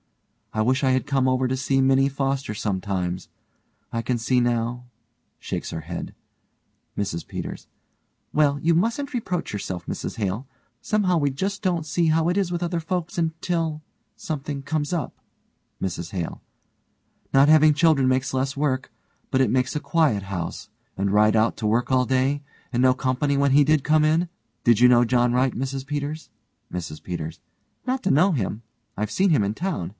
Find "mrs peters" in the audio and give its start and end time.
6.97-7.67, 25.55-26.29, 26.73-27.39